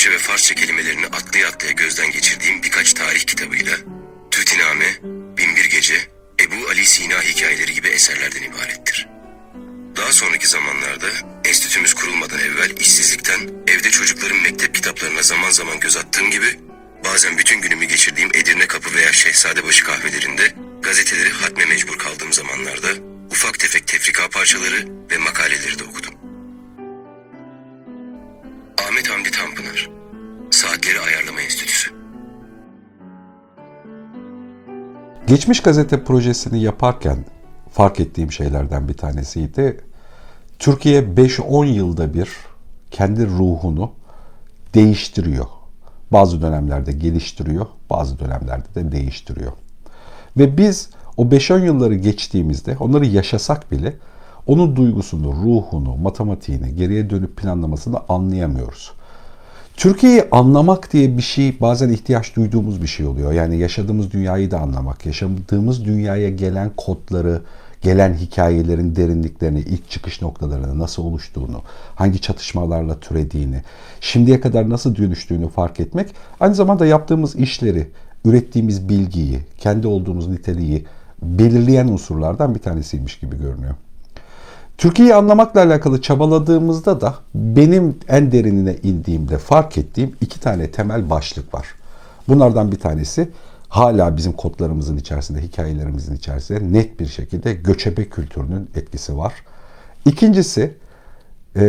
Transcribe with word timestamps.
Arapça 0.00 0.10
ve 0.10 0.18
Farsça 0.18 0.54
kelimelerini 0.54 1.06
atlaya 1.06 1.48
atlaya 1.48 1.72
gözden 1.72 2.10
geçirdiğim 2.10 2.62
birkaç 2.62 2.92
tarih 2.94 3.20
kitabıyla 3.20 3.76
Tütiname, 4.30 4.86
Binbir 5.36 5.64
Gece, 5.64 5.94
Ebu 6.40 6.68
Ali 6.68 6.86
Sina 6.86 7.22
hikayeleri 7.22 7.74
gibi 7.74 7.88
eserlerden 7.88 8.42
ibarettir. 8.42 9.08
Daha 9.96 10.12
sonraki 10.12 10.48
zamanlarda 10.48 11.06
enstitümüz 11.44 11.94
kurulmadan 11.94 12.38
evvel 12.38 12.70
işsizlikten 12.76 13.40
evde 13.66 13.90
çocukların 13.90 14.42
mektep 14.42 14.74
kitaplarına 14.74 15.22
zaman 15.22 15.50
zaman 15.50 15.80
göz 15.80 15.96
attığım 15.96 16.30
gibi 16.30 16.60
bazen 17.04 17.38
bütün 17.38 17.60
günümü 17.60 17.84
geçirdiğim 17.84 18.30
Edirne 18.34 18.66
Kapı 18.66 18.94
veya 18.94 19.12
Şehzadebaşı 19.12 19.84
kahvelerinde 19.84 20.54
gazeteleri 20.82 21.30
hatme 21.30 21.64
mecbur 21.64 21.98
kaldığım 21.98 22.32
zamanlarda 22.32 22.88
ufak 23.30 23.58
tefek 23.58 23.86
tefrika 23.86 24.28
parçaları 24.28 24.88
ve 25.10 25.18
makaleleri 25.18 25.78
de 25.78 25.84
okudum. 25.84 26.19
Ahmet 29.00 29.12
Hamdi 29.12 29.30
Tanpınar 29.30 29.90
Saatleri 30.50 31.00
Ayarlama 31.00 31.40
Enstitüsü 31.40 31.90
Geçmiş 35.26 35.62
gazete 35.62 36.04
projesini 36.04 36.62
yaparken 36.62 37.24
fark 37.72 38.00
ettiğim 38.00 38.32
şeylerden 38.32 38.88
bir 38.88 38.94
tanesiydi. 38.94 39.80
Türkiye 40.58 41.02
5-10 41.02 41.66
yılda 41.66 42.14
bir 42.14 42.28
kendi 42.90 43.26
ruhunu 43.26 43.92
değiştiriyor. 44.74 45.46
Bazı 46.12 46.42
dönemlerde 46.42 46.92
geliştiriyor, 46.92 47.66
bazı 47.90 48.18
dönemlerde 48.18 48.74
de 48.74 48.92
değiştiriyor. 48.92 49.52
Ve 50.36 50.56
biz 50.58 50.90
o 51.16 51.24
5-10 51.24 51.64
yılları 51.64 51.94
geçtiğimizde 51.94 52.76
onları 52.80 53.06
yaşasak 53.06 53.72
bile 53.72 53.96
onun 54.46 54.76
duygusunu, 54.76 55.32
ruhunu, 55.32 55.96
matematiğini, 55.96 56.74
geriye 56.74 57.10
dönüp 57.10 57.36
planlamasını 57.36 57.96
anlayamıyoruz. 58.08 58.92
Türkiye'yi 59.76 60.24
anlamak 60.30 60.92
diye 60.92 61.16
bir 61.16 61.22
şey 61.22 61.60
bazen 61.60 61.88
ihtiyaç 61.88 62.36
duyduğumuz 62.36 62.82
bir 62.82 62.86
şey 62.86 63.06
oluyor. 63.06 63.32
Yani 63.32 63.58
yaşadığımız 63.58 64.10
dünyayı 64.10 64.50
da 64.50 64.60
anlamak, 64.60 65.06
yaşadığımız 65.06 65.84
dünyaya 65.84 66.30
gelen 66.30 66.70
kodları, 66.76 67.42
gelen 67.82 68.14
hikayelerin 68.14 68.96
derinliklerini, 68.96 69.60
ilk 69.60 69.90
çıkış 69.90 70.22
noktalarını, 70.22 70.78
nasıl 70.78 71.04
oluştuğunu, 71.04 71.62
hangi 71.94 72.20
çatışmalarla 72.20 73.00
türediğini, 73.00 73.62
şimdiye 74.00 74.40
kadar 74.40 74.70
nasıl 74.70 74.96
dönüştüğünü 74.96 75.48
fark 75.48 75.80
etmek, 75.80 76.14
aynı 76.40 76.54
zamanda 76.54 76.86
yaptığımız 76.86 77.36
işleri, 77.36 77.90
ürettiğimiz 78.24 78.88
bilgiyi, 78.88 79.38
kendi 79.58 79.86
olduğumuz 79.86 80.28
niteliği 80.28 80.84
belirleyen 81.22 81.88
unsurlardan 81.88 82.54
bir 82.54 82.60
tanesiymiş 82.60 83.18
gibi 83.18 83.38
görünüyor. 83.38 83.74
Türkiye'yi 84.80 85.14
anlamakla 85.14 85.60
alakalı 85.62 86.02
çabaladığımızda 86.02 87.00
da 87.00 87.14
benim 87.34 87.98
en 88.08 88.32
derinine 88.32 88.76
indiğimde 88.82 89.38
fark 89.38 89.78
ettiğim 89.78 90.16
iki 90.20 90.40
tane 90.40 90.70
temel 90.70 91.10
başlık 91.10 91.54
var. 91.54 91.66
Bunlardan 92.28 92.72
bir 92.72 92.78
tanesi 92.78 93.28
hala 93.68 94.16
bizim 94.16 94.32
kodlarımızın 94.32 94.96
içerisinde, 94.96 95.42
hikayelerimizin 95.42 96.16
içerisinde 96.16 96.72
net 96.72 97.00
bir 97.00 97.06
şekilde 97.06 97.54
göçebe 97.54 98.04
kültürünün 98.04 98.70
etkisi 98.74 99.16
var. 99.16 99.32
İkincisi 100.06 100.74
e, 101.56 101.62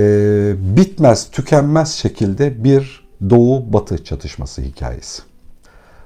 bitmez, 0.58 1.32
tükenmez 1.32 1.92
şekilde 1.94 2.64
bir 2.64 3.08
doğu-batı 3.30 4.04
çatışması 4.04 4.62
hikayesi. 4.62 5.22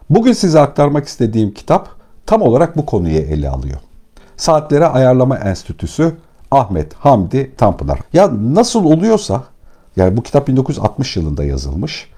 Bugün 0.09 0.33
size 0.33 0.59
aktarmak 0.59 1.07
istediğim 1.07 1.53
kitap 1.53 1.89
tam 2.25 2.41
olarak 2.41 2.77
bu 2.77 2.85
konuyu 2.85 3.17
ele 3.17 3.49
alıyor. 3.49 3.79
Saatlere 4.37 4.85
Ayarlama 4.85 5.37
Enstitüsü 5.37 6.13
Ahmet 6.51 6.93
Hamdi 6.93 7.51
Tanpınar. 7.57 7.99
Ya 8.13 8.31
nasıl 8.53 8.85
oluyorsa 8.85 9.43
yani 9.95 10.17
bu 10.17 10.23
kitap 10.23 10.47
1960 10.47 11.17
yılında 11.17 11.43
yazılmış. 11.43 12.09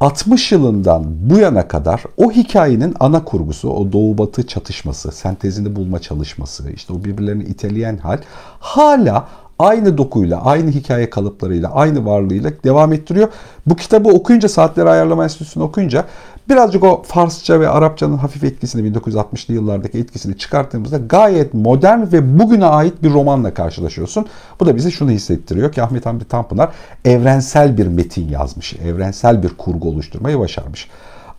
60 0.00 0.52
yılından 0.52 1.04
bu 1.30 1.38
yana 1.38 1.68
kadar 1.68 2.02
o 2.16 2.30
hikayenin 2.30 2.94
ana 3.00 3.24
kurgusu, 3.24 3.70
o 3.70 3.92
doğu 3.92 4.18
batı 4.18 4.46
çatışması, 4.46 5.12
sentezini 5.12 5.76
bulma 5.76 5.98
çalışması, 5.98 6.70
işte 6.70 6.92
o 6.92 7.04
birbirlerini 7.04 7.44
iteleyen 7.44 7.96
hal 7.96 8.18
hala 8.60 9.28
aynı 9.58 9.98
dokuyla, 9.98 10.44
aynı 10.44 10.70
hikaye 10.70 11.10
kalıplarıyla, 11.10 11.72
aynı 11.72 12.06
varlığıyla 12.06 12.50
devam 12.64 12.92
ettiriyor. 12.92 13.28
Bu 13.66 13.76
kitabı 13.76 14.08
okuyunca, 14.08 14.48
Saatleri 14.48 14.88
Ayarlama 14.88 15.24
Enstitüsü'nü 15.24 15.64
okuyunca 15.64 16.04
birazcık 16.48 16.84
o 16.84 17.02
Farsça 17.02 17.60
ve 17.60 17.68
Arapçanın 17.68 18.16
hafif 18.16 18.44
etkisini, 18.44 18.92
1960'lı 18.92 19.54
yıllardaki 19.54 19.98
etkisini 19.98 20.38
çıkarttığımızda 20.38 20.96
gayet 20.96 21.54
modern 21.54 22.12
ve 22.12 22.38
bugüne 22.38 22.66
ait 22.66 23.02
bir 23.02 23.10
romanla 23.10 23.54
karşılaşıyorsun. 23.54 24.26
Bu 24.60 24.66
da 24.66 24.76
bize 24.76 24.90
şunu 24.90 25.10
hissettiriyor 25.10 25.72
ki 25.72 25.82
Ahmet 25.82 26.06
Hamdi 26.06 26.24
Tanpınar 26.24 26.72
evrensel 27.04 27.78
bir 27.78 27.86
metin 27.86 28.28
yazmış, 28.28 28.74
evrensel 28.74 29.42
bir 29.42 29.48
kurgu 29.48 29.88
oluşturmayı 29.88 30.38
başarmış. 30.38 30.88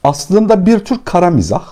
Aslında 0.04 0.66
bir 0.66 0.80
tür 0.80 1.00
kara 1.06 1.30
mizah 1.30 1.66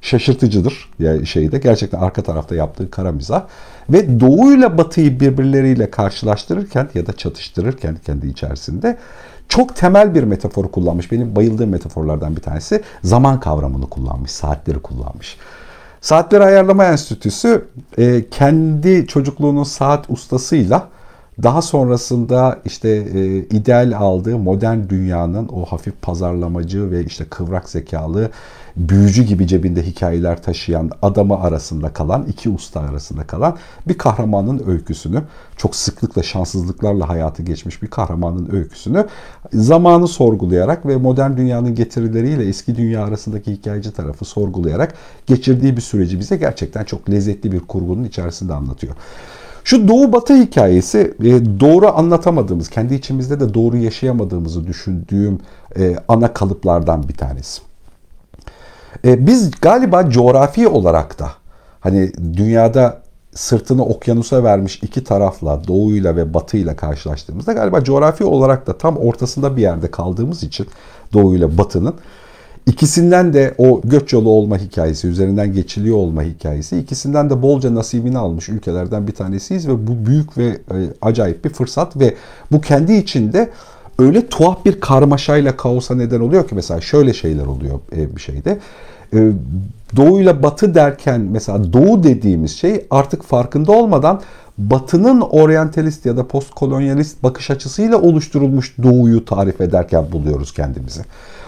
şaşırtıcıdır 0.00 0.90
yani 0.98 1.26
şeyde 1.26 1.58
gerçekten 1.58 1.98
arka 1.98 2.22
tarafta 2.22 2.54
yaptığı 2.54 2.90
kara 2.90 3.12
mizah 3.12 3.42
ve 3.90 4.20
doğu 4.20 4.52
ile 4.52 4.78
batıyı 4.78 5.20
birbirleriyle 5.20 5.90
karşılaştırırken 5.90 6.88
ya 6.94 7.06
da 7.06 7.12
çatıştırırken 7.12 7.96
kendi 8.06 8.26
içerisinde 8.26 8.98
çok 9.50 9.76
temel 9.76 10.14
bir 10.14 10.22
metafor 10.22 10.70
kullanmış. 10.70 11.12
Benim 11.12 11.36
bayıldığım 11.36 11.70
metaforlardan 11.70 12.36
bir 12.36 12.42
tanesi 12.42 12.82
zaman 13.04 13.40
kavramını 13.40 13.86
kullanmış, 13.86 14.30
saatleri 14.30 14.78
kullanmış. 14.78 15.36
Saatleri 16.00 16.44
Ayarlama 16.44 16.84
Enstitüsü 16.84 17.64
e, 17.98 18.28
kendi 18.30 19.06
çocukluğunun 19.06 19.64
saat 19.64 20.10
ustasıyla 20.10 20.88
daha 21.42 21.62
sonrasında 21.62 22.58
işte 22.64 22.88
e, 22.88 23.36
ideal 23.36 23.92
aldığı 23.96 24.38
modern 24.38 24.88
dünyanın 24.88 25.48
o 25.48 25.64
hafif 25.64 26.02
pazarlamacı 26.02 26.90
ve 26.90 27.04
işte 27.04 27.24
kıvrak 27.24 27.68
zekalı 27.68 28.30
büyücü 28.76 29.22
gibi 29.22 29.46
cebinde 29.46 29.82
hikayeler 29.82 30.42
taşıyan 30.42 30.90
adamı 31.02 31.40
arasında 31.40 31.92
kalan, 31.92 32.24
iki 32.24 32.50
usta 32.50 32.80
arasında 32.80 33.26
kalan 33.26 33.56
bir 33.88 33.98
kahramanın 33.98 34.62
öyküsünü, 34.66 35.22
çok 35.56 35.76
sıklıkla 35.76 36.22
şanssızlıklarla 36.22 37.08
hayatı 37.08 37.42
geçmiş 37.42 37.82
bir 37.82 37.88
kahramanın 37.88 38.48
öyküsünü 38.52 39.06
zamanı 39.52 40.08
sorgulayarak 40.08 40.86
ve 40.86 40.96
modern 40.96 41.36
dünyanın 41.36 41.74
getirileriyle 41.74 42.44
eski 42.44 42.76
dünya 42.76 43.04
arasındaki 43.04 43.52
hikayeci 43.52 43.92
tarafı 43.92 44.24
sorgulayarak 44.24 44.94
geçirdiği 45.26 45.76
bir 45.76 45.82
süreci 45.82 46.20
bize 46.20 46.36
gerçekten 46.36 46.84
çok 46.84 47.10
lezzetli 47.10 47.52
bir 47.52 47.60
kurgunun 47.60 48.04
içerisinde 48.04 48.54
anlatıyor. 48.54 48.94
Şu 49.64 49.88
doğu 49.88 50.12
batı 50.12 50.34
hikayesi 50.34 51.14
e, 51.20 51.60
doğru 51.60 51.88
anlatamadığımız, 51.88 52.68
kendi 52.68 52.94
içimizde 52.94 53.40
de 53.40 53.54
doğru 53.54 53.76
yaşayamadığımızı 53.76 54.66
düşündüğüm 54.66 55.38
e, 55.76 55.96
ana 56.08 56.32
kalıplardan 56.32 57.08
bir 57.08 57.16
tanesi. 57.16 57.62
E, 59.04 59.26
biz 59.26 59.50
galiba 59.60 60.10
coğrafi 60.10 60.68
olarak 60.68 61.18
da 61.18 61.28
hani 61.80 62.12
dünyada 62.36 63.00
sırtını 63.34 63.84
okyanusa 63.84 64.44
vermiş 64.44 64.78
iki 64.82 65.04
tarafla 65.04 65.68
doğuyla 65.68 66.16
ve 66.16 66.34
batıyla 66.34 66.76
karşılaştığımızda 66.76 67.52
galiba 67.52 67.84
coğrafi 67.84 68.24
olarak 68.24 68.66
da 68.66 68.78
tam 68.78 68.96
ortasında 68.96 69.56
bir 69.56 69.62
yerde 69.62 69.90
kaldığımız 69.90 70.42
için 70.42 70.66
doğuyla 71.12 71.58
batının 71.58 71.94
ikisinden 72.70 73.32
de 73.32 73.54
o 73.58 73.80
göç 73.84 74.12
yolu 74.12 74.28
olma 74.28 74.58
hikayesi, 74.58 75.08
üzerinden 75.08 75.52
geçiliyor 75.52 75.96
olma 75.96 76.22
hikayesi, 76.22 76.78
ikisinden 76.78 77.30
de 77.30 77.42
bolca 77.42 77.74
nasibini 77.74 78.18
almış 78.18 78.48
ülkelerden 78.48 79.06
bir 79.06 79.12
tanesiyiz 79.12 79.68
ve 79.68 79.86
bu 79.86 80.06
büyük 80.06 80.38
ve 80.38 80.58
acayip 81.02 81.44
bir 81.44 81.50
fırsat 81.50 81.96
ve 81.96 82.14
bu 82.52 82.60
kendi 82.60 82.92
içinde 82.92 83.50
öyle 83.98 84.26
tuhaf 84.26 84.64
bir 84.64 84.80
karmaşayla 84.80 85.56
kaosa 85.56 85.94
neden 85.94 86.20
oluyor 86.20 86.48
ki 86.48 86.54
mesela 86.54 86.80
şöyle 86.80 87.14
şeyler 87.14 87.46
oluyor 87.46 87.80
bir 88.16 88.20
şeyde. 88.20 88.58
Doğu 89.96 90.20
ile 90.20 90.42
batı 90.42 90.74
derken 90.74 91.20
mesela 91.20 91.72
doğu 91.72 92.02
dediğimiz 92.02 92.56
şey 92.56 92.86
artık 92.90 93.22
farkında 93.22 93.72
olmadan 93.72 94.20
batının 94.60 95.20
oryantalist 95.20 96.06
ya 96.06 96.16
da 96.16 96.28
postkolonyalist 96.28 97.22
bakış 97.22 97.50
açısıyla 97.50 98.00
oluşturulmuş 98.00 98.74
doğuyu 98.82 99.24
tarif 99.24 99.60
ederken 99.60 100.12
buluyoruz 100.12 100.54
kendimizi. 100.54 101.00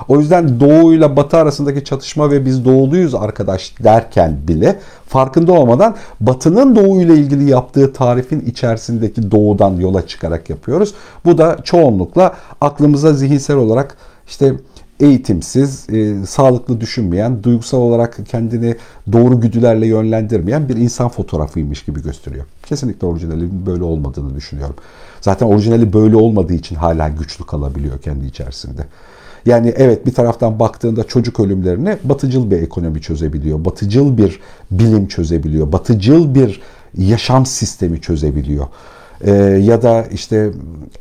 O 0.08 0.20
yüzden 0.20 0.60
doğu 0.60 0.94
ile 0.94 1.16
batı 1.16 1.36
arasındaki 1.36 1.84
çatışma 1.84 2.30
ve 2.30 2.46
biz 2.46 2.64
doğuluyuz 2.64 3.14
arkadaş 3.14 3.74
derken 3.84 4.36
bile 4.48 4.78
farkında 5.06 5.52
olmadan 5.52 5.96
batının 6.20 6.76
doğu 6.76 7.00
ile 7.00 7.14
ilgili 7.14 7.50
yaptığı 7.50 7.92
tarifin 7.92 8.40
içerisindeki 8.40 9.30
doğudan 9.30 9.76
yola 9.76 10.06
çıkarak 10.06 10.50
yapıyoruz. 10.50 10.94
Bu 11.24 11.38
da 11.38 11.56
çoğunlukla 11.64 12.34
aklımıza 12.60 13.12
zihinsel 13.12 13.56
olarak 13.56 13.96
işte 14.28 14.54
eğitimsiz, 15.02 15.90
e, 15.90 16.26
sağlıklı 16.26 16.80
düşünmeyen, 16.80 17.42
duygusal 17.42 17.78
olarak 17.78 18.18
kendini 18.26 18.76
doğru 19.12 19.40
güdülerle 19.40 19.86
yönlendirmeyen 19.86 20.68
bir 20.68 20.76
insan 20.76 21.08
fotoğrafıymış 21.08 21.84
gibi 21.84 22.02
gösteriyor. 22.02 22.44
Kesinlikle 22.66 23.06
orijinalinin 23.06 23.66
böyle 23.66 23.84
olmadığını 23.84 24.34
düşünüyorum. 24.34 24.76
Zaten 25.20 25.46
orijinali 25.46 25.92
böyle 25.92 26.16
olmadığı 26.16 26.54
için 26.54 26.76
hala 26.76 27.08
güçlü 27.08 27.46
kalabiliyor 27.46 27.98
kendi 27.98 28.26
içerisinde. 28.26 28.86
Yani 29.46 29.74
evet 29.76 30.06
bir 30.06 30.14
taraftan 30.14 30.58
baktığında 30.58 31.04
çocuk 31.04 31.40
ölümlerini 31.40 31.96
batıcıl 32.04 32.50
bir 32.50 32.62
ekonomi 32.62 33.00
çözebiliyor. 33.00 33.64
Batıcıl 33.64 34.18
bir 34.18 34.40
bilim 34.70 35.08
çözebiliyor. 35.08 35.72
Batıcıl 35.72 36.34
bir 36.34 36.60
yaşam 36.98 37.46
sistemi 37.46 38.00
çözebiliyor. 38.00 38.66
E, 39.22 39.32
ya 39.64 39.82
da 39.82 40.02
işte 40.12 40.50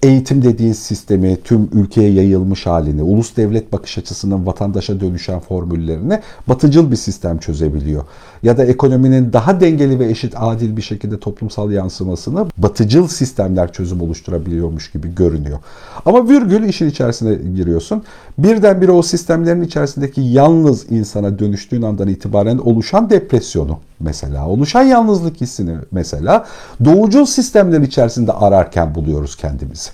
eğitim 0.04 0.42
dediğin 0.44 0.74
sistemi 0.74 1.38
tüm 1.44 1.70
ülkeye 1.74 2.12
yayılmış 2.12 2.66
halini, 2.66 3.04
ulus 3.04 3.38
devlet 3.38 3.74
bakış 3.74 3.98
açısının 3.98 4.46
vatandaşa 4.46 5.00
dönüşen 5.00 5.40
formüllerini 5.40 6.20
batıcıl 6.48 6.92
bir 6.92 6.96
sistem 6.96 7.38
çözebiliyor. 7.38 8.04
Ya 8.44 8.58
da 8.58 8.66
ekonominin 8.66 9.34
daha 9.34 9.60
dengeli 9.60 10.00
ve 10.00 10.10
eşit 10.10 10.34
adil 10.38 10.78
bir 10.78 10.82
şekilde 10.82 11.20
toplumsal 11.20 11.72
yansımasını 11.72 12.46
batıcıl 12.58 13.08
sistemler 13.08 13.74
çözüm 13.74 14.02
oluşturabiliyormuş 14.02 14.92
gibi 14.92 15.16
görünüyor. 15.16 15.60
Ama 16.06 16.30
virgül 16.30 16.64
işin 16.64 16.90
içerisine 16.90 17.36
giriyorsun. 17.56 18.04
Birdenbire 18.38 18.92
o 18.92 19.02
sistemlerin 19.02 19.62
içerisindeki 19.62 20.22
yalnız 20.22 20.92
insana 20.92 21.40
dönüştüğün 21.40 21.82
andan 21.82 22.08
itibaren 22.08 22.58
oluşan 22.58 23.10
depresyonu 23.10 23.80
mesela, 24.02 24.48
oluşan 24.48 24.84
yalnızlık 24.84 25.42
hissini 25.42 25.78
mesela 25.92 26.46
doğucul 26.86 27.26
sistemler 27.26 27.82
içerisinde 27.82 28.32
ararken 28.32 28.96
buluyoruz 28.96 29.36
kendimizi. 29.36 29.90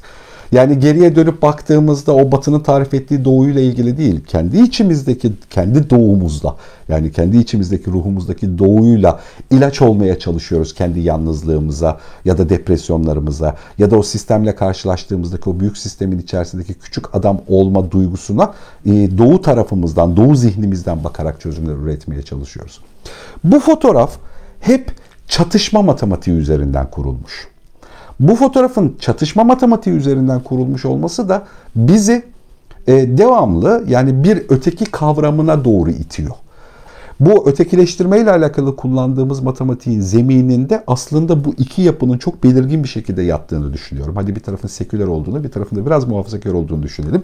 Yani 0.52 0.80
geriye 0.80 1.16
dönüp 1.16 1.42
baktığımızda 1.42 2.16
o 2.16 2.32
batının 2.32 2.60
tarif 2.60 2.94
ettiği 2.94 3.26
doğuyla 3.26 3.62
ilgili 3.62 3.98
değil, 3.98 4.26
kendi 4.28 4.60
içimizdeki, 4.60 5.32
kendi 5.50 5.90
doğumuzla, 5.90 6.56
yani 6.90 7.12
kendi 7.12 7.38
içimizdeki 7.38 7.92
ruhumuzdaki 7.92 8.58
doğuyla 8.58 9.20
ilaç 9.52 9.82
olmaya 9.82 10.20
çalışıyoruz 10.20 10.74
kendi 10.74 11.00
yalnızlığımıza 11.00 12.00
ya 12.26 12.38
da 12.38 12.50
depresyonlarımıza 12.50 13.56
ya 13.78 13.92
da 13.92 13.98
o 13.98 14.04
sistemle 14.04 14.56
karşılaştığımızdaki 14.56 15.50
o 15.50 15.60
büyük 15.60 15.78
sistemin 15.78 16.20
içerisindeki 16.20 16.74
küçük 16.74 17.16
adam 17.16 17.42
olma 17.48 17.92
duygusuna 17.92 18.54
e, 18.86 19.18
doğu 19.18 19.42
tarafımızdan, 19.42 20.18
doğu 20.18 20.36
zihnimizden 20.36 21.04
bakarak 21.04 21.42
çözümler 21.42 21.74
üretmeye 21.74 22.22
çalışıyoruz. 22.22 22.82
Bu 23.44 23.60
fotoğraf 23.60 24.18
hep 24.60 24.92
çatışma 25.28 25.82
matematiği 25.82 26.38
üzerinden 26.38 26.90
kurulmuş. 26.90 27.48
Bu 28.20 28.36
fotoğrafın 28.36 28.96
çatışma 29.00 29.44
matematiği 29.44 29.96
üzerinden 29.96 30.40
kurulmuş 30.40 30.86
olması 30.86 31.30
da 31.30 31.44
bizi 31.76 32.24
e, 32.88 33.18
devamlı 33.18 33.84
yani 33.88 34.24
bir 34.24 34.44
öteki 34.50 34.86
kavramına 34.86 35.66
doğru 35.66 35.90
itiyor. 35.90 36.36
Bu 37.20 37.50
ötekileştirme 37.50 38.20
ile 38.20 38.32
alakalı 38.32 38.76
kullandığımız 38.76 39.40
matematiğin 39.40 40.02
zemininde 40.02 40.84
aslında 40.88 41.46
bu 41.46 41.54
iki 41.58 41.82
yapının 41.82 42.18
çok 42.18 42.44
belirgin 42.44 42.84
bir 42.84 42.88
şekilde 42.88 43.22
yattığını 43.22 43.74
düşünüyorum. 43.74 44.16
Hadi 44.16 44.36
bir 44.36 44.40
tarafın 44.40 44.68
seküler 44.68 45.08
olduğunu, 45.08 45.44
bir 45.44 45.52
tarafın 45.52 45.76
da 45.76 45.86
biraz 45.86 46.08
muhafazakar 46.08 46.54
olduğunu 46.54 46.84
düşünelim. 46.84 47.24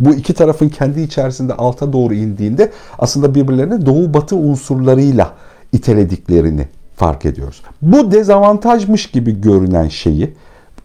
Bu 0.00 0.14
iki 0.14 0.34
tarafın 0.34 0.68
kendi 0.68 1.00
içerisinde 1.00 1.54
alta 1.54 1.92
doğru 1.92 2.14
indiğinde 2.14 2.72
aslında 2.98 3.34
birbirlerine 3.34 3.86
doğu 3.86 4.14
batı 4.14 4.36
unsurlarıyla 4.36 5.32
itelediklerini 5.72 6.68
fark 6.96 7.26
ediyoruz. 7.26 7.62
Bu 7.82 8.12
dezavantajmış 8.12 9.06
gibi 9.06 9.40
görünen 9.40 9.88
şeyi 9.88 10.34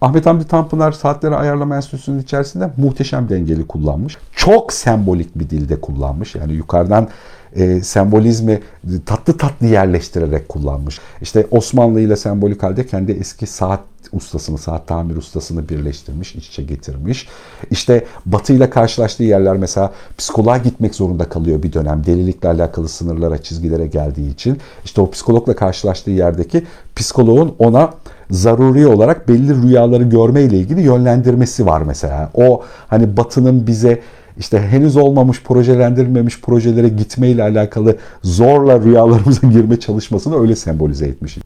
Ahmet 0.01 0.25
Hamdi 0.25 0.47
Tanpınar 0.47 0.91
Saatleri 0.91 1.35
Ayarlama 1.35 1.75
Enstitüsü'nün 1.75 2.19
içerisinde 2.19 2.69
muhteşem 2.77 3.29
dengeli 3.29 3.67
kullanmış. 3.67 4.17
Çok 4.35 4.73
sembolik 4.73 5.39
bir 5.39 5.49
dilde 5.49 5.81
kullanmış. 5.81 6.35
Yani 6.35 6.53
yukarıdan 6.53 7.07
e, 7.55 7.81
sembolizmi 7.81 8.59
tatlı 9.05 9.37
tatlı 9.37 9.67
yerleştirerek 9.67 10.49
kullanmış. 10.49 10.99
İşte 11.21 11.47
Osmanlı 11.51 11.99
ile 12.01 12.15
sembolik 12.15 12.63
halde 12.63 12.85
kendi 12.87 13.11
eski 13.11 13.47
saat 13.47 13.79
ustasını, 14.11 14.57
saat 14.57 14.87
tamir 14.87 15.15
ustasını 15.15 15.69
birleştirmiş, 15.69 16.35
iç 16.35 16.47
içe 16.47 16.63
getirmiş. 16.63 17.27
İşte 17.71 18.05
Batı 18.25 18.53
ile 18.53 18.69
karşılaştığı 18.69 19.23
yerler 19.23 19.57
mesela 19.57 19.93
psikoloğa 20.17 20.57
gitmek 20.57 20.95
zorunda 20.95 21.29
kalıyor 21.29 21.63
bir 21.63 21.73
dönem. 21.73 22.05
Delilikle 22.05 22.49
alakalı 22.49 22.89
sınırlara, 22.89 23.37
çizgilere 23.37 23.87
geldiği 23.87 24.31
için. 24.31 24.57
İşte 24.85 25.01
o 25.01 25.11
psikologla 25.11 25.55
karşılaştığı 25.55 26.11
yerdeki 26.11 26.63
psikoloğun 26.95 27.55
ona 27.59 27.93
zaruri 28.31 28.87
olarak 28.87 29.27
belli 29.29 29.61
rüyaları 29.63 30.03
görme 30.03 30.41
ile 30.41 30.57
ilgili 30.57 30.81
yönlendirmesi 30.81 31.65
var 31.65 31.81
mesela. 31.81 32.29
O 32.33 32.63
hani 32.87 33.17
Batı'nın 33.17 33.67
bize 33.67 34.01
işte 34.39 34.59
henüz 34.59 34.97
olmamış, 34.97 35.43
projelendirilmemiş 35.43 36.41
projelere 36.41 36.89
gitme 36.89 37.29
ile 37.29 37.43
alakalı 37.43 37.95
zorla 38.23 38.79
rüyalarımıza 38.79 39.47
girme 39.51 39.79
çalışmasını 39.79 40.41
öyle 40.41 40.55
sembolize 40.55 41.05
etmiş. 41.05 41.37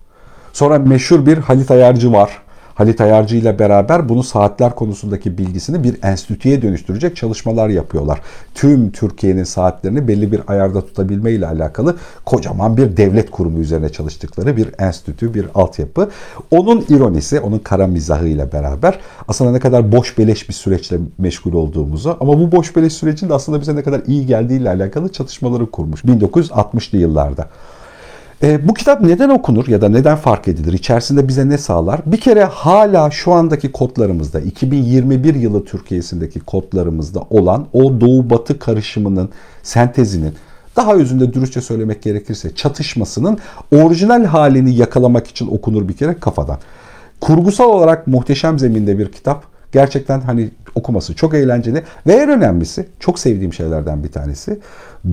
Sonra 0.54 0.80
meşhur 0.80 1.26
bir 1.26 1.38
Halit 1.38 1.72
Ayarcı 1.72 2.14
var. 2.14 2.42
Halit 2.76 3.02
Ayarcı 3.02 3.36
ile 3.36 3.60
beraber 3.60 4.10
bunu 4.10 4.24
saatler 4.24 4.76
konusundaki 4.76 5.38
bilgisini 5.38 5.84
bir 5.84 6.04
enstitüye 6.04 6.62
dönüştürecek 6.62 7.16
çalışmalar 7.16 7.70
yapıyorlar. 7.70 8.22
Tüm 8.56 8.92
Türkiye'nin 8.92 9.44
saatlerini 9.44 10.08
belli 10.08 10.32
bir 10.32 10.42
ayarda 10.48 10.82
tutabilme 10.82 11.32
ile 11.32 11.48
alakalı 11.48 11.98
kocaman 12.26 12.78
bir 12.78 12.98
devlet 12.98 13.32
kurumu 13.32 13.60
üzerine 13.60 13.90
çalıştıkları 13.90 14.58
bir 14.58 14.70
enstitü, 14.80 15.34
bir 15.34 15.46
altyapı. 15.56 16.10
Onun 16.52 16.86
ironisi, 16.90 17.40
onun 17.40 17.60
kara 17.60 17.88
mizahıyla 17.88 18.52
beraber 18.52 19.00
aslında 19.28 19.52
ne 19.52 19.60
kadar 19.60 19.92
boş 19.92 20.18
beleş 20.18 20.50
bir 20.50 20.54
süreçle 20.54 20.98
meşgul 21.18 21.54
olduğumuzu 21.54 22.18
ama 22.20 22.40
bu 22.40 22.52
boş 22.52 22.76
beleş 22.76 22.94
sürecin 22.94 23.30
de 23.30 23.34
aslında 23.34 23.62
bize 23.62 23.76
ne 23.76 23.84
kadar 23.84 24.02
iyi 24.08 24.26
geldiği 24.26 24.60
ile 24.60 24.70
alakalı 24.70 25.12
çalışmaları 25.12 25.72
kurmuş 25.72 26.04
1960'lı 26.04 26.98
yıllarda. 26.98 27.48
E, 28.44 28.68
bu 28.68 28.74
kitap 28.74 29.02
neden 29.02 29.30
okunur 29.30 29.68
ya 29.68 29.82
da 29.82 29.90
neden 29.90 30.16
fark 30.16 30.48
edilir? 30.48 30.74
İçerisinde 30.74 31.28
bize 31.28 31.50
ne 31.50 31.58
sağlar? 31.58 32.02
Bir 32.06 32.20
kere 32.20 32.44
hala 32.44 33.12
şu 33.12 33.32
andaki 33.32 33.72
kodlarımızda, 33.72 34.40
2021 34.40 35.36
yılı 35.36 35.66
Türkiye'sindeki 35.66 36.40
kodlarımızda 36.40 37.20
olan 37.30 37.68
o 37.74 38.02
doğu-batı 38.02 38.60
karışımının, 38.60 39.30
sentezinin, 39.64 40.34
daha 40.76 40.94
özünde 40.94 41.34
dürüstçe 41.34 41.62
söylemek 41.62 42.04
gerekirse 42.04 42.56
çatışmasının 42.56 43.38
orijinal 43.76 44.26
halini 44.26 44.76
yakalamak 44.76 45.28
için 45.28 45.48
okunur 45.48 45.88
bir 45.88 45.94
kere 45.94 46.14
kafadan. 46.20 46.58
Kurgusal 47.22 47.70
olarak 47.70 48.08
muhteşem 48.08 48.60
zeminde 48.60 49.00
bir 49.00 49.12
kitap. 49.12 49.51
Gerçekten 49.72 50.22
hani 50.22 50.50
okuması 50.76 51.16
çok 51.16 51.34
eğlenceli 51.34 51.84
ve 52.08 52.14
en 52.14 52.30
önemlisi 52.30 52.90
çok 53.00 53.20
sevdiğim 53.20 53.54
şeylerden 53.54 54.04
bir 54.04 54.12
tanesi. 54.12 54.60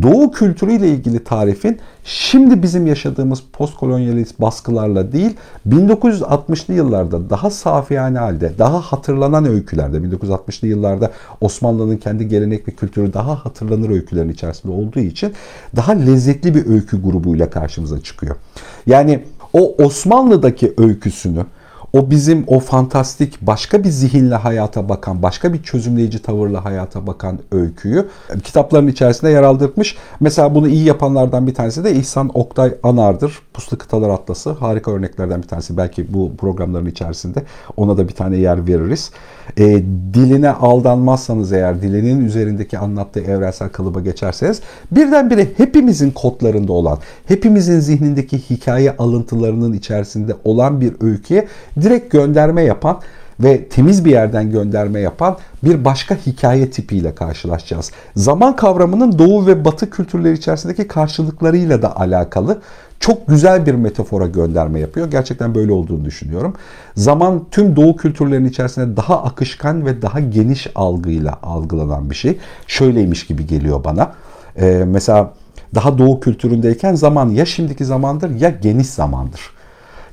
Doğu 0.03 0.31
kültürüyle 0.31 0.89
ilgili 0.89 1.25
tarifin 1.25 1.79
şimdi 2.05 2.63
bizim 2.63 2.87
yaşadığımız 2.87 3.43
postkolonyalist 3.53 4.41
baskılarla 4.41 5.13
değil 5.13 5.37
1960'lı 5.69 6.75
yıllarda 6.75 7.31
daha 7.31 7.51
safiyane 7.51 8.19
halde, 8.19 8.53
daha 8.59 8.81
hatırlanan 8.81 9.45
öykülerde 9.45 9.97
1960'lı 9.97 10.69
yıllarda 10.69 11.11
Osmanlı'nın 11.41 11.97
kendi 11.97 12.29
gelenek 12.29 12.69
ve 12.69 12.73
kültürü 12.73 13.13
daha 13.13 13.45
hatırlanır 13.45 13.91
öykülerin 13.91 14.29
içerisinde 14.29 14.73
olduğu 14.73 15.01
için 15.01 15.33
daha 15.77 15.93
lezzetli 15.93 16.55
bir 16.55 16.67
öykü 16.67 17.03
grubuyla 17.03 17.51
karşımıza 17.51 18.01
çıkıyor. 18.01 18.37
Yani 18.87 19.25
o 19.53 19.75
Osmanlı'daki 19.85 20.75
öyküsünü 20.79 21.45
o 21.93 22.11
bizim 22.11 22.45
o 22.47 22.61
fantastik 22.61 23.41
başka 23.41 23.85
bir 23.85 23.89
zihinle 23.89 24.35
hayata 24.35 24.89
bakan, 24.89 25.23
başka 25.23 25.53
bir 25.53 25.63
çözümleyici 25.63 26.23
tavırla 26.23 26.65
hayata 26.65 27.07
bakan 27.07 27.39
öyküyü 27.53 28.09
kitapların 28.45 28.89
içerisinde 28.89 29.31
yer 29.31 29.43
aldırmış. 29.43 29.97
Mesela 30.21 30.55
bunu 30.55 30.69
iyi 30.69 30.85
yapanlardan 30.85 31.47
bir 31.47 31.55
tanesi 31.55 31.85
de 31.85 31.95
İhsan 31.95 32.31
Oktay 32.35 32.75
Anar'dır. 32.83 33.39
Puslu 33.55 33.79
Kıtalar 33.79 34.11
Atlası 34.11 34.51
harika 34.51 34.91
örneklerden 34.91 35.43
bir 35.43 35.49
tanesi. 35.49 35.77
Belki 35.77 36.15
bu 36.15 36.37
programların 36.37 36.87
içerisinde 36.87 37.43
ona 37.77 37.97
da 37.97 38.09
bir 38.09 38.15
tane 38.15 38.37
yer 38.37 38.67
veririz. 38.67 39.11
E, 39.57 39.83
diline 40.15 40.51
aldanmazsanız 40.51 41.53
eğer, 41.53 41.83
dilinin 41.83 42.25
üzerindeki 42.25 42.79
anlattığı 42.79 43.21
evrensel 43.21 43.69
kalıba 43.69 44.01
geçerseniz 44.01 44.61
birdenbire 44.91 45.49
hepimizin 45.57 46.11
kodlarında 46.11 46.73
olan, 46.73 46.99
hepimizin 47.27 47.81
zihnindeki 47.81 48.39
hikaye 48.39 48.97
alıntılarının 48.97 49.73
içerisinde 49.73 50.35
olan 50.45 50.81
bir 50.81 50.93
öyküye 51.01 51.49
direkt 51.83 52.13
gönderme 52.13 52.63
yapan 52.63 53.01
ve 53.41 53.65
temiz 53.65 54.05
bir 54.05 54.11
yerden 54.11 54.51
gönderme 54.51 55.01
yapan 55.01 55.37
bir 55.65 55.85
başka 55.85 56.15
hikaye 56.15 56.71
tipiyle 56.71 57.15
karşılaşacağız. 57.15 57.91
Zaman 58.17 58.57
kavramının 58.57 59.19
doğu 59.19 59.47
ve 59.47 59.65
batı 59.65 59.91
kültürleri 59.91 60.35
içerisindeki 60.35 60.89
karşılıklarıyla 60.89 61.83
da 61.83 61.97
alakalı 61.97 62.61
çok 63.01 63.29
güzel 63.29 63.67
bir 63.67 63.75
metafora 63.75 64.27
gönderme 64.27 64.81
yapıyor. 64.81 65.11
Gerçekten 65.11 65.55
böyle 65.55 65.73
olduğunu 65.73 66.05
düşünüyorum. 66.05 66.55
Zaman 66.97 67.45
tüm 67.51 67.77
doğu 67.77 67.97
kültürlerinin 67.97 68.49
içerisinde 68.49 68.97
daha 68.97 69.23
akışkan 69.23 69.87
ve 69.87 70.03
daha 70.03 70.21
geniş 70.21 70.67
algıyla 70.75 71.39
algılanan 71.43 72.11
bir 72.11 72.15
şey. 72.15 72.39
Şöyleymiş 72.67 73.27
gibi 73.27 73.47
geliyor 73.47 73.85
bana. 73.85 74.13
Ee, 74.61 74.85
mesela 74.87 75.33
daha 75.75 75.99
doğu 75.99 76.21
kültüründeyken 76.21 76.95
zaman 76.95 77.29
ya 77.29 77.47
şimdiki 77.47 77.85
zamandır 77.85 78.31
ya 78.31 78.51
geniş 78.51 78.87
zamandır. 78.87 79.41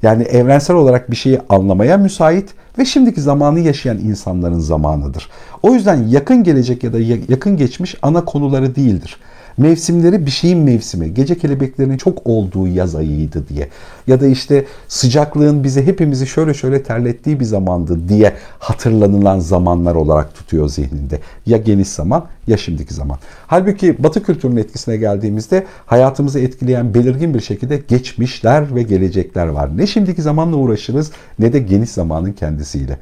Yani 0.06 0.24
evrensel 0.24 0.76
olarak 0.76 1.12
bir 1.12 1.16
şeyi 1.16 1.40
anlamaya 1.50 1.98
müsait 1.98 2.50
ve 2.78 2.86
şimdiki 2.86 3.22
zamanı 3.22 3.60
yaşayan 3.60 3.98
insanların 3.98 4.60
zamanıdır. 4.60 5.30
O 5.64 5.74
yüzden 5.74 6.08
yakın 6.08 6.44
gelecek 6.44 6.84
ya 6.84 6.94
da 6.94 7.00
yakın 7.30 7.58
geçmiş 7.58 7.96
ana 8.02 8.26
konuları 8.26 8.76
değildir. 8.76 9.18
Mevsimleri 9.58 10.26
bir 10.26 10.32
şeyin 10.32 10.60
mevsimi. 10.60 11.14
Gece 11.14 11.38
kelebeklerinin 11.38 11.98
çok 11.98 12.28
olduğu 12.28 12.68
yaz 12.68 12.96
ayıydı 12.96 13.48
diye. 13.48 13.70
Ya 14.08 14.22
da 14.22 14.28
işte 14.28 14.66
sıcaklığın 14.88 15.64
bizi 15.64 15.86
hepimizi 15.86 16.28
şöyle 16.28 16.54
şöyle 16.54 16.84
terlettiği 16.84 17.40
bir 17.40 17.46
zamandı 17.46 18.10
diye 18.10 18.34
hatırlanılan 18.60 19.40
zamanlar 19.40 19.96
olarak 19.96 20.36
tutuyor 20.36 20.70
zihninde. 20.70 21.20
Ya 21.46 21.58
geniş 21.58 21.88
zaman 21.88 22.26
ya 22.48 22.58
şimdiki 22.58 22.94
zaman. 22.94 23.18
Halbuki 23.48 24.04
Batı 24.04 24.24
kültürünün 24.24 24.58
etkisine 24.58 24.98
geldiğimizde 24.98 25.66
hayatımızı 25.86 26.40
etkileyen 26.40 26.94
belirgin 26.94 27.34
bir 27.34 27.42
şekilde 27.42 27.78
geçmişler 27.78 28.76
ve 28.76 28.84
gelecekler 28.84 29.48
var. 29.48 29.78
Ne 29.78 29.88
şimdiki 29.88 30.22
zamanla 30.22 30.56
uğraşırız 30.56 31.12
ne 31.40 31.54
de 31.54 31.60
geniş 31.60 31.90
zamanın 31.90 32.32
kendisiyle. 32.32 33.00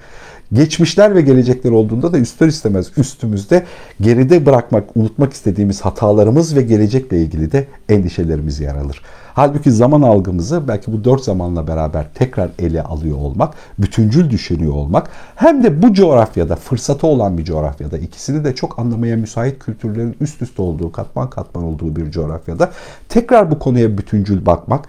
Geçmişler 0.54 1.16
ve 1.16 1.22
gelecekler 1.22 1.72
olduğunda 1.72 2.14
da 2.14 2.18
ister 2.18 2.48
istemez 2.48 2.92
üstümüzde 2.98 3.66
geride 4.02 4.46
bırakmak, 4.46 4.98
unutmak 4.98 5.34
istediğimiz 5.34 5.82
hatalarımız 5.82 6.56
ve 6.56 6.62
gelecekle 6.62 7.18
ilgili 7.22 7.52
de 7.52 7.68
endişelerimiz 7.90 8.60
yer 8.60 8.76
alır. 8.76 9.02
Halbuki 9.34 9.72
zaman 9.72 10.02
algımızı 10.02 10.68
belki 10.68 10.94
bu 10.94 11.04
dört 11.04 11.24
zamanla 11.24 11.68
beraber 11.68 12.06
tekrar 12.14 12.50
ele 12.60 12.84
alıyor 12.84 13.18
olmak, 13.18 13.54
bütüncül 13.80 14.30
düşünüyor 14.30 14.74
olmak 14.74 15.10
hem 15.36 15.64
de 15.64 15.82
bu 15.82 15.94
coğrafyada, 15.94 16.56
fırsatı 16.56 17.08
olan 17.08 17.38
bir 17.38 17.44
coğrafyada, 17.44 17.98
ikisini 17.98 18.44
de 18.44 18.56
çok 18.56 18.80
anlamaya 18.80 19.18
müsait 19.18 19.60
kültürlerin 19.60 20.16
üst 20.22 20.42
üste 20.42 20.62
olduğu, 20.62 20.92
katman 20.92 21.30
katman 21.30 21.64
olduğu 21.64 21.96
bir 21.96 22.12
coğrafyada 22.12 22.72
tekrar 23.10 23.52
bu 23.52 23.60
konuya 23.60 23.98
bütüncül 23.98 24.46
bakmak, 24.46 24.86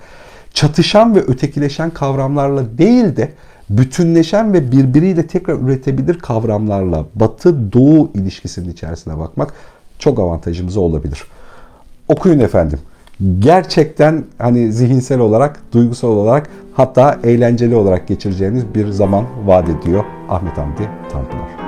çatışan 0.54 1.14
ve 1.14 1.20
ötekileşen 1.20 1.90
kavramlarla 1.90 2.78
değil 2.78 3.16
de 3.16 3.32
bütünleşen 3.70 4.52
ve 4.52 4.72
birbiriyle 4.72 5.26
tekrar 5.26 5.58
üretebilir 5.58 6.18
kavramlarla 6.18 7.04
batı-doğu 7.14 8.10
ilişkisinin 8.14 8.68
içerisine 8.68 9.18
bakmak 9.18 9.54
çok 9.98 10.18
avantajımıza 10.18 10.80
olabilir. 10.80 11.24
Okuyun 12.08 12.38
efendim. 12.38 12.78
Gerçekten 13.38 14.24
hani 14.38 14.72
zihinsel 14.72 15.18
olarak, 15.18 15.60
duygusal 15.72 16.08
olarak 16.08 16.50
hatta 16.74 17.18
eğlenceli 17.24 17.76
olarak 17.76 18.08
geçireceğiniz 18.08 18.74
bir 18.74 18.88
zaman 18.88 19.26
vaat 19.44 19.68
ediyor 19.68 20.04
Ahmet 20.28 20.58
Hamdi 20.58 20.90
Tanpınar. 21.12 21.63